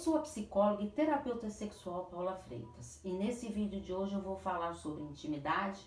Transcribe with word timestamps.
sou 0.00 0.16
a 0.16 0.22
psicóloga 0.22 0.82
e 0.82 0.90
terapeuta 0.90 1.50
sexual 1.50 2.06
Paula 2.06 2.34
Freitas 2.34 2.98
e 3.04 3.12
nesse 3.12 3.48
vídeo 3.48 3.82
de 3.82 3.92
hoje 3.92 4.14
eu 4.14 4.22
vou 4.22 4.34
falar 4.34 4.72
sobre 4.72 5.02
intimidade, 5.02 5.78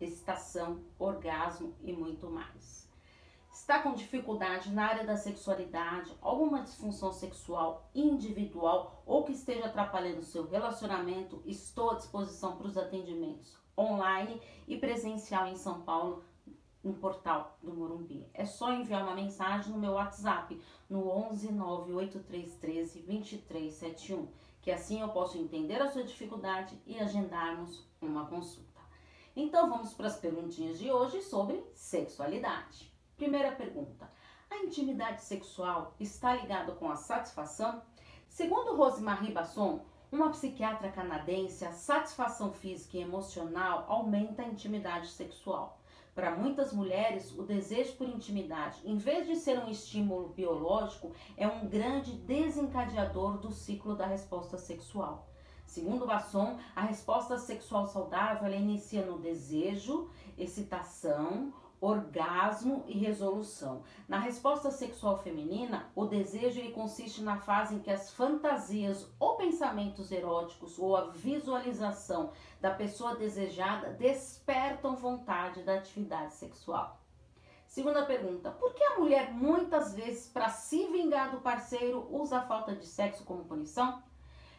excitação, 0.00 0.80
orgasmo 0.98 1.74
e 1.82 1.92
muito 1.92 2.30
mais. 2.30 2.88
Está 3.52 3.82
com 3.82 3.92
dificuldade 3.92 4.72
na 4.72 4.86
área 4.86 5.04
da 5.04 5.18
sexualidade, 5.18 6.16
alguma 6.22 6.62
disfunção 6.62 7.12
sexual 7.12 7.90
individual 7.94 9.02
ou 9.04 9.24
que 9.24 9.32
esteja 9.32 9.66
atrapalhando 9.66 10.22
seu 10.22 10.48
relacionamento? 10.48 11.42
Estou 11.44 11.90
à 11.90 11.94
disposição 11.96 12.56
para 12.56 12.68
os 12.68 12.78
atendimentos 12.78 13.54
online 13.76 14.40
e 14.66 14.78
presencial 14.78 15.46
em 15.46 15.56
São 15.56 15.82
Paulo 15.82 16.24
no 16.88 16.94
portal 16.94 17.58
do 17.62 17.72
Morumbi. 17.72 18.26
É 18.32 18.46
só 18.46 18.72
enviar 18.72 19.02
uma 19.02 19.14
mensagem 19.14 19.72
no 19.72 19.78
meu 19.78 19.92
WhatsApp 19.92 20.60
no 20.88 21.06
11 21.08 21.52
98313 21.52 23.02
2371, 23.02 24.28
que 24.62 24.70
assim 24.70 25.00
eu 25.00 25.08
posso 25.10 25.36
entender 25.36 25.80
a 25.80 25.90
sua 25.90 26.02
dificuldade 26.02 26.80
e 26.86 26.98
agendarmos 26.98 27.86
uma 28.00 28.26
consulta. 28.26 28.80
Então 29.36 29.68
vamos 29.68 29.92
para 29.92 30.06
as 30.06 30.18
perguntinhas 30.18 30.78
de 30.78 30.90
hoje 30.90 31.22
sobre 31.22 31.62
sexualidade. 31.74 32.90
Primeira 33.16 33.52
pergunta: 33.52 34.10
a 34.50 34.56
intimidade 34.56 35.22
sexual 35.22 35.94
está 36.00 36.34
ligada 36.34 36.72
com 36.72 36.90
a 36.90 36.96
satisfação? 36.96 37.82
Segundo 38.28 38.76
Rosemarie 38.76 39.32
Basson, 39.32 39.84
uma 40.10 40.30
psiquiatra 40.30 40.90
canadense, 40.90 41.66
a 41.66 41.72
satisfação 41.72 42.50
física 42.50 42.96
e 42.96 43.02
emocional 43.02 43.84
aumenta 43.88 44.42
a 44.42 44.46
intimidade 44.46 45.08
sexual. 45.08 45.77
Para 46.18 46.34
muitas 46.34 46.72
mulheres, 46.72 47.32
o 47.38 47.44
desejo 47.44 47.92
por 47.92 48.08
intimidade, 48.08 48.80
em 48.84 48.96
vez 48.96 49.24
de 49.24 49.36
ser 49.36 49.56
um 49.56 49.68
estímulo 49.68 50.30
biológico, 50.30 51.12
é 51.36 51.46
um 51.46 51.68
grande 51.68 52.10
desencadeador 52.10 53.38
do 53.38 53.52
ciclo 53.52 53.94
da 53.94 54.04
resposta 54.04 54.58
sexual. 54.58 55.28
Segundo 55.64 56.08
Basson, 56.08 56.58
a 56.74 56.80
resposta 56.80 57.38
sexual 57.38 57.86
saudável 57.86 58.52
inicia 58.52 59.06
no 59.06 59.20
desejo, 59.20 60.10
excitação, 60.36 61.52
orgasmo 61.80 62.84
e 62.86 62.98
resolução. 62.98 63.82
Na 64.08 64.18
resposta 64.18 64.70
sexual 64.70 65.18
feminina, 65.18 65.90
o 65.94 66.06
desejo 66.06 66.58
ele 66.58 66.72
consiste 66.72 67.22
na 67.22 67.36
fase 67.38 67.74
em 67.74 67.78
que 67.78 67.90
as 67.90 68.12
fantasias 68.12 69.08
ou 69.18 69.36
pensamentos 69.36 70.10
eróticos 70.10 70.78
ou 70.78 70.96
a 70.96 71.10
visualização 71.10 72.32
da 72.60 72.70
pessoa 72.70 73.14
desejada 73.14 73.90
despertam 73.90 74.96
vontade 74.96 75.62
da 75.62 75.74
atividade 75.74 76.34
sexual. 76.34 77.00
Segunda 77.66 78.04
pergunta: 78.06 78.50
por 78.50 78.74
que 78.74 78.82
a 78.82 78.98
mulher 78.98 79.32
muitas 79.32 79.94
vezes 79.94 80.26
para 80.26 80.48
se 80.48 80.86
vingar 80.86 81.30
do 81.30 81.40
parceiro 81.40 82.08
usa 82.10 82.38
a 82.38 82.46
falta 82.46 82.74
de 82.74 82.86
sexo 82.86 83.24
como 83.24 83.44
punição? 83.44 84.02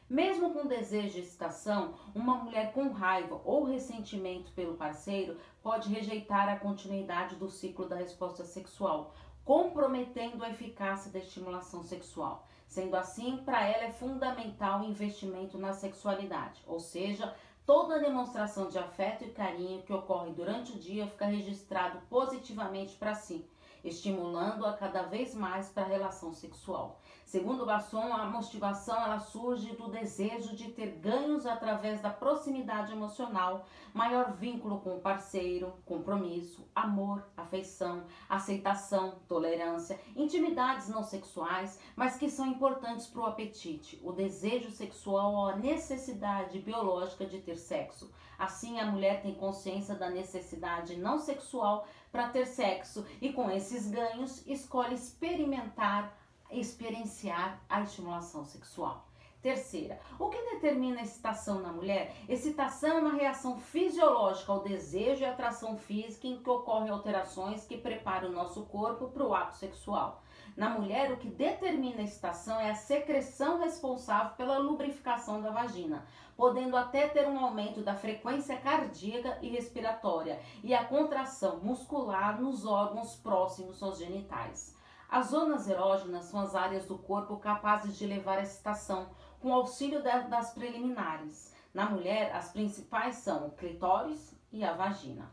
Mesmo 0.09 0.51
com 0.51 0.65
desejo 0.65 1.13
de 1.13 1.19
excitação, 1.19 1.93
uma 2.15 2.33
mulher 2.33 2.73
com 2.73 2.89
raiva 2.89 3.39
ou 3.45 3.65
ressentimento 3.65 4.51
pelo 4.53 4.73
parceiro 4.73 5.37
pode 5.61 5.87
rejeitar 5.87 6.49
a 6.49 6.57
continuidade 6.57 7.35
do 7.35 7.47
ciclo 7.47 7.87
da 7.87 7.95
resposta 7.95 8.43
sexual, 8.43 9.13
comprometendo 9.45 10.43
a 10.43 10.49
eficácia 10.49 11.11
da 11.11 11.19
estimulação 11.19 11.83
sexual. 11.83 12.47
Sendo 12.67 12.95
assim, 12.95 13.37
para 13.45 13.63
ela 13.67 13.83
é 13.83 13.91
fundamental 13.91 14.81
o 14.81 14.85
investimento 14.85 15.59
na 15.59 15.73
sexualidade, 15.73 16.63
ou 16.65 16.79
seja, 16.79 17.35
toda 17.63 17.99
demonstração 17.99 18.67
de 18.67 18.79
afeto 18.79 19.25
e 19.25 19.29
carinho 19.29 19.83
que 19.83 19.93
ocorre 19.93 20.31
durante 20.31 20.71
o 20.71 20.79
dia 20.79 21.05
fica 21.05 21.27
registrado 21.27 21.99
positivamente 22.09 22.95
para 22.95 23.13
si 23.13 23.47
estimulando-a 23.83 24.73
cada 24.73 25.03
vez 25.03 25.33
mais 25.33 25.69
para 25.69 25.83
a 25.83 25.87
relação 25.87 26.33
sexual. 26.33 26.99
Segundo 27.29 27.63
Basson, 27.63 28.11
a 28.11 28.25
motivação 28.25 28.95
ela 28.95 29.19
surge 29.19 29.75
do 29.75 29.87
desejo 29.87 30.55
de 30.55 30.71
ter 30.71 30.97
ganhos 30.99 31.45
através 31.45 32.01
da 32.01 32.09
proximidade 32.09 32.91
emocional, 32.91 33.67
maior 33.93 34.33
vínculo 34.33 34.79
com 34.79 34.95
o 34.95 34.99
parceiro, 34.99 35.71
compromisso, 35.85 36.67
amor, 36.73 37.23
afeição, 37.37 38.03
aceitação, 38.27 39.19
tolerância, 39.27 39.99
intimidades 40.15 40.89
não 40.89 41.03
sexuais, 41.03 41.79
mas 41.95 42.17
que 42.17 42.31
são 42.31 42.47
importantes 42.47 43.05
para 43.05 43.21
o 43.21 43.25
apetite, 43.27 44.01
o 44.03 44.11
desejo 44.11 44.71
sexual 44.71 45.33
ou 45.33 45.49
a 45.49 45.55
necessidade 45.55 46.57
biológica 46.57 47.27
de 47.27 47.39
ter 47.39 47.57
sexo. 47.57 48.11
Assim, 48.39 48.79
a 48.79 48.85
mulher 48.85 49.21
tem 49.21 49.35
consciência 49.35 49.93
da 49.93 50.09
necessidade 50.09 50.95
não 50.95 51.19
sexual 51.19 51.85
para 52.11 52.29
ter 52.29 52.45
sexo 52.45 53.05
e 53.21 53.33
com 53.33 53.49
esses 53.49 53.89
ganhos 53.89 54.45
escolhe 54.47 54.95
experimentar, 54.95 56.17
experienciar 56.49 57.61
a 57.69 57.81
estimulação 57.81 58.45
sexual. 58.45 59.08
Terceira, 59.41 59.97
o 60.19 60.27
que 60.27 60.37
determina 60.53 61.01
excitação 61.01 61.61
na 61.61 61.71
mulher? 61.71 62.13
Excitação 62.27 62.97
é 62.97 62.99
uma 62.99 63.13
reação 63.13 63.57
fisiológica 63.57 64.51
ao 64.51 64.61
desejo 64.61 65.21
e 65.21 65.25
atração 65.25 65.77
física 65.77 66.27
em 66.27 66.43
que 66.43 66.49
ocorrem 66.49 66.89
alterações 66.89 67.65
que 67.65 67.77
preparam 67.77 68.29
o 68.29 68.33
nosso 68.33 68.63
corpo 68.65 69.07
para 69.07 69.25
o 69.25 69.33
ato 69.33 69.55
sexual. 69.55 70.21
Na 70.57 70.69
mulher, 70.69 71.13
o 71.13 71.15
que 71.15 71.29
determina 71.29 72.01
a 72.01 72.03
excitação 72.03 72.59
é 72.59 72.69
a 72.69 72.75
secreção 72.75 73.59
responsável 73.59 74.35
pela 74.35 74.57
lubrificação 74.57 75.41
da 75.41 75.51
vagina, 75.51 76.05
podendo 76.35 76.75
até 76.75 77.07
ter 77.07 77.25
um 77.25 77.39
aumento 77.39 77.81
da 77.81 77.95
frequência 77.95 78.57
cardíaca 78.57 79.37
e 79.41 79.47
respiratória 79.47 80.37
e 80.61 80.73
a 80.73 80.83
contração 80.83 81.61
muscular 81.61 82.41
nos 82.41 82.65
órgãos 82.65 83.15
próximos 83.15 83.81
aos 83.81 83.99
genitais. 83.99 84.77
As 85.09 85.29
zonas 85.29 85.67
erógenas 85.67 86.25
são 86.25 86.39
as 86.39 86.53
áreas 86.53 86.85
do 86.85 86.95
corpo 86.95 87.37
capazes 87.37 87.97
de 87.97 88.05
levar 88.05 88.37
a 88.37 88.43
excitação, 88.43 89.09
com 89.39 89.53
auxílio 89.53 90.03
das 90.03 90.51
preliminares. 90.53 91.53
Na 91.73 91.89
mulher, 91.89 92.35
as 92.35 92.51
principais 92.51 93.15
são 93.15 93.47
o 93.47 93.51
clitóris 93.51 94.35
e 94.51 94.63
a 94.63 94.73
vagina. 94.73 95.31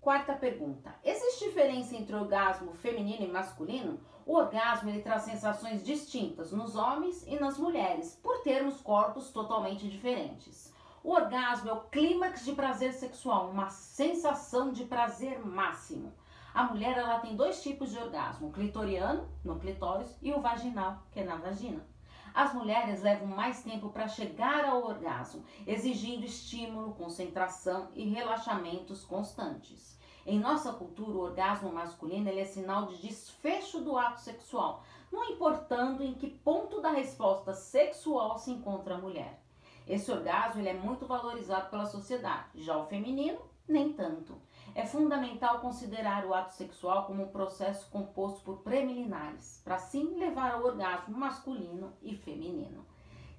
Quarta 0.00 0.32
pergunta: 0.32 0.94
existe 1.04 1.44
diferença 1.44 1.94
entre 1.94 2.16
orgasmo 2.16 2.72
feminino 2.72 3.24
e 3.24 3.28
masculino? 3.28 4.00
O 4.24 4.34
orgasmo 4.34 4.88
ele 4.88 5.02
traz 5.02 5.22
sensações 5.22 5.84
distintas 5.84 6.52
nos 6.52 6.74
homens 6.74 7.26
e 7.26 7.38
nas 7.38 7.58
mulheres, 7.58 8.18
por 8.22 8.42
termos 8.42 8.80
corpos 8.80 9.30
totalmente 9.30 9.88
diferentes. 9.88 10.72
O 11.02 11.12
orgasmo 11.12 11.70
é 11.70 11.72
o 11.72 11.80
clímax 11.82 12.44
de 12.44 12.52
prazer 12.52 12.92
sexual, 12.92 13.50
uma 13.50 13.68
sensação 13.70 14.72
de 14.72 14.84
prazer 14.84 15.44
máximo. 15.44 16.12
A 16.54 16.64
mulher 16.64 16.96
ela 16.96 17.20
tem 17.20 17.36
dois 17.36 17.62
tipos 17.62 17.90
de 17.90 17.98
orgasmo, 17.98 18.48
o 18.48 18.52
clitoriano, 18.52 19.28
no 19.44 19.58
clitóris, 19.58 20.16
e 20.20 20.32
o 20.32 20.40
vaginal, 20.40 21.02
que 21.12 21.20
é 21.20 21.24
na 21.24 21.36
vagina. 21.36 21.89
As 22.34 22.54
mulheres 22.54 23.02
levam 23.02 23.26
mais 23.26 23.62
tempo 23.62 23.90
para 23.90 24.08
chegar 24.08 24.64
ao 24.64 24.84
orgasmo, 24.84 25.44
exigindo 25.66 26.24
estímulo, 26.24 26.94
concentração 26.94 27.88
e 27.94 28.08
relaxamentos 28.08 29.04
constantes. 29.04 29.98
Em 30.24 30.38
nossa 30.38 30.72
cultura, 30.72 31.16
o 31.16 31.22
orgasmo 31.22 31.72
masculino 31.72 32.28
é 32.28 32.44
sinal 32.44 32.86
de 32.86 33.00
desfecho 33.00 33.80
do 33.80 33.96
ato 33.96 34.20
sexual, 34.20 34.84
não 35.10 35.24
importando 35.24 36.04
em 36.04 36.14
que 36.14 36.30
ponto 36.30 36.80
da 36.80 36.90
resposta 36.90 37.52
sexual 37.52 38.38
se 38.38 38.50
encontra 38.50 38.94
a 38.94 38.98
mulher. 38.98 39.42
Esse 39.88 40.12
orgasmo 40.12 40.60
ele 40.60 40.68
é 40.68 40.74
muito 40.74 41.06
valorizado 41.06 41.68
pela 41.68 41.86
sociedade, 41.86 42.62
já 42.62 42.76
o 42.76 42.86
feminino, 42.86 43.40
nem 43.70 43.92
tanto. 43.92 44.40
É 44.74 44.84
fundamental 44.84 45.60
considerar 45.60 46.24
o 46.26 46.34
ato 46.34 46.54
sexual 46.54 47.06
como 47.06 47.24
um 47.24 47.28
processo 47.28 47.90
composto 47.90 48.42
por 48.42 48.58
preliminares, 48.58 49.60
para 49.64 49.76
assim 49.76 50.16
levar 50.16 50.52
ao 50.52 50.64
orgasmo 50.64 51.16
masculino 51.16 51.92
e 52.02 52.14
feminino. 52.14 52.86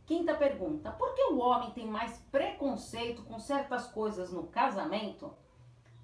Quinta 0.05 0.33
pergunta: 0.35 0.91
por 0.91 1.13
que 1.13 1.23
o 1.25 1.39
homem 1.39 1.71
tem 1.71 1.87
mais 1.87 2.17
preconceito 2.31 3.23
com 3.23 3.39
certas 3.39 3.87
coisas 3.87 4.31
no 4.31 4.47
casamento? 4.47 5.33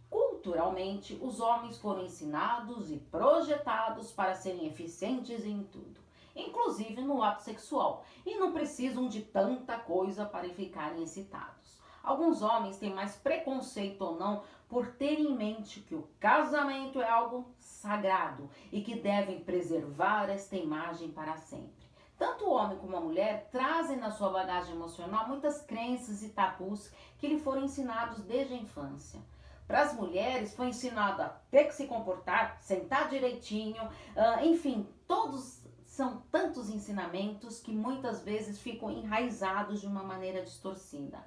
Culturalmente, 0.10 1.18
os 1.22 1.42
homens 1.42 1.78
foram 1.78 2.06
ensinados 2.06 2.90
e 2.90 2.98
projetados 2.98 4.12
para 4.12 4.34
serem 4.34 4.66
eficientes 4.66 5.44
em 5.44 5.64
tudo, 5.64 6.00
inclusive 6.34 7.02
no 7.02 7.22
ato 7.22 7.44
sexual, 7.44 8.06
e 8.26 8.36
não 8.36 8.54
precisam 8.54 9.10
de 9.10 9.24
tanta 9.24 9.78
coisa 9.78 10.26
para 10.26 10.48
ficarem 10.54 11.04
excitados. 11.04 11.67
Alguns 12.04 12.42
homens 12.42 12.78
têm 12.78 12.94
mais 12.94 13.16
preconceito 13.16 14.02
ou 14.02 14.18
não 14.18 14.44
por 14.70 14.88
ter 14.94 15.20
em 15.20 15.36
mente 15.36 15.80
que 15.82 15.96
o 15.96 16.08
casamento 16.20 17.02
é 17.02 17.10
algo 17.10 17.46
sagrado 17.60 18.50
e 18.72 18.82
que 18.82 18.96
devem 18.96 19.40
preservar 19.40 20.30
esta 20.30 20.56
imagem 20.56 21.10
para 21.12 21.38
sempre. 21.38 21.88
Tanto 22.18 22.46
o 22.46 22.52
homem 22.52 22.78
como 22.78 22.98
a 22.98 23.02
mulher 23.02 23.48
trazem 23.52 23.98
na 23.98 24.12
sua 24.12 24.30
bagagem 24.30 24.74
emocional 24.74 25.28
muitas 25.28 25.62
crenças 25.62 26.24
e 26.24 26.30
tabus 26.30 26.92
que 27.20 27.28
lhe 27.28 27.40
foram 27.40 27.64
ensinados 27.64 28.24
desde 28.24 28.56
a 28.56 28.58
infância. 28.58 29.22
Para 29.68 29.82
as 29.82 29.94
mulheres 29.94 30.56
foi 30.56 30.68
ensinado 30.68 31.22
a 31.22 31.30
ter 31.52 31.66
que 31.66 31.76
se 31.76 31.86
comportar, 31.86 32.58
sentar 32.62 33.10
direitinho, 33.10 33.84
uh, 33.84 34.44
enfim, 34.44 34.88
todos 35.06 35.62
são 35.84 36.22
tantos 36.32 36.70
ensinamentos 36.70 37.60
que 37.60 37.72
muitas 37.72 38.24
vezes 38.24 38.62
ficam 38.62 38.90
enraizados 38.90 39.82
de 39.82 39.88
uma 39.88 40.04
maneira 40.04 40.42
distorcida. 40.42 41.24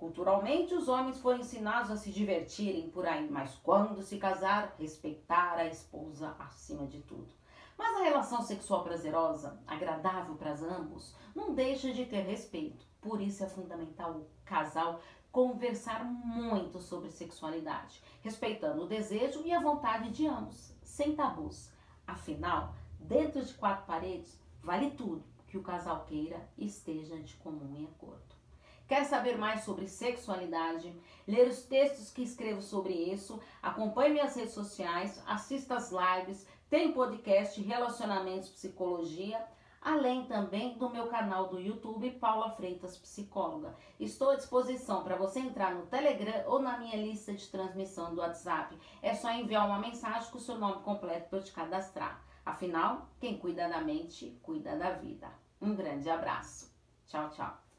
Culturalmente, 0.00 0.72
os 0.72 0.88
homens 0.88 1.18
foram 1.18 1.40
ensinados 1.40 1.90
a 1.90 1.96
se 1.98 2.10
divertirem 2.10 2.88
por 2.88 3.06
aí, 3.06 3.28
mas 3.30 3.54
quando 3.56 4.00
se 4.00 4.16
casar, 4.16 4.74
respeitar 4.78 5.58
a 5.58 5.66
esposa 5.66 6.34
acima 6.38 6.86
de 6.86 7.02
tudo. 7.02 7.28
Mas 7.76 7.96
a 7.96 8.04
relação 8.04 8.40
sexual 8.40 8.82
prazerosa, 8.82 9.60
agradável 9.66 10.36
para 10.36 10.54
ambos, 10.54 11.14
não 11.34 11.54
deixa 11.54 11.92
de 11.92 12.06
ter 12.06 12.22
respeito. 12.22 12.86
Por 12.98 13.20
isso 13.20 13.44
é 13.44 13.46
fundamental 13.46 14.12
o 14.12 14.26
casal 14.42 15.02
conversar 15.30 16.02
muito 16.02 16.80
sobre 16.80 17.10
sexualidade, 17.10 18.02
respeitando 18.22 18.84
o 18.84 18.88
desejo 18.88 19.42
e 19.44 19.52
a 19.52 19.60
vontade 19.60 20.10
de 20.12 20.26
ambos, 20.26 20.74
sem 20.82 21.14
tabus. 21.14 21.70
Afinal, 22.06 22.74
dentro 22.98 23.44
de 23.44 23.52
quatro 23.52 23.84
paredes, 23.84 24.40
vale 24.62 24.92
tudo 24.92 25.22
que 25.46 25.58
o 25.58 25.62
casal 25.62 26.06
queira 26.06 26.48
e 26.56 26.64
esteja 26.64 27.20
de 27.20 27.36
comum 27.36 27.86
acordo. 27.86 28.39
Quer 28.90 29.04
saber 29.04 29.38
mais 29.38 29.60
sobre 29.60 29.86
sexualidade? 29.86 30.92
Ler 31.24 31.46
os 31.46 31.62
textos 31.62 32.10
que 32.10 32.24
escrevo 32.24 32.60
sobre 32.60 32.92
isso? 32.92 33.40
Acompanhe 33.62 34.14
minhas 34.14 34.34
redes 34.34 34.52
sociais, 34.52 35.22
assista 35.28 35.76
as 35.76 35.92
lives, 35.92 36.44
tem 36.68 36.90
podcast 36.90 37.62
Relacionamentos 37.62 38.48
Psicologia, 38.48 39.46
além 39.80 40.24
também 40.24 40.76
do 40.76 40.90
meu 40.90 41.06
canal 41.06 41.46
do 41.46 41.60
YouTube 41.60 42.10
Paula 42.18 42.50
Freitas 42.56 42.98
Psicóloga. 42.98 43.76
Estou 44.00 44.30
à 44.30 44.34
disposição 44.34 45.04
para 45.04 45.14
você 45.14 45.38
entrar 45.38 45.72
no 45.72 45.86
Telegram 45.86 46.42
ou 46.48 46.58
na 46.58 46.76
minha 46.76 46.96
lista 46.96 47.32
de 47.32 47.46
transmissão 47.46 48.12
do 48.12 48.20
WhatsApp. 48.20 48.76
É 49.00 49.14
só 49.14 49.30
enviar 49.30 49.68
uma 49.68 49.78
mensagem 49.78 50.28
com 50.32 50.38
o 50.38 50.40
seu 50.40 50.58
nome 50.58 50.82
completo 50.82 51.28
para 51.28 51.38
eu 51.38 51.44
te 51.44 51.52
cadastrar. 51.52 52.24
Afinal, 52.44 53.08
quem 53.20 53.38
cuida 53.38 53.68
da 53.68 53.80
mente, 53.80 54.36
cuida 54.42 54.76
da 54.76 54.90
vida. 54.90 55.30
Um 55.62 55.76
grande 55.76 56.10
abraço. 56.10 56.74
Tchau, 57.06 57.30
tchau. 57.30 57.69